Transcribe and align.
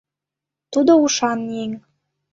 Тудо 0.71 0.91
ушан 1.05 1.39
еҥ. 1.63 1.71